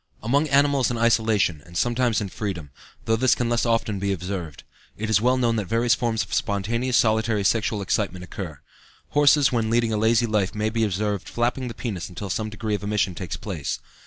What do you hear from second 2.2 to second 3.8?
in freedom though this can less